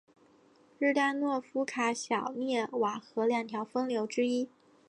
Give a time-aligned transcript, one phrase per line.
[0.79, 4.49] 日当诺夫卡小涅瓦河两条分流之一。